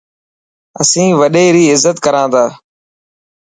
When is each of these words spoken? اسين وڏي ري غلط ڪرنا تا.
اسين 0.81 1.09
وڏي 1.19 1.45
ري 1.55 1.65
غلط 1.71 1.97
ڪرنا 2.05 2.23
تا. 2.33 2.45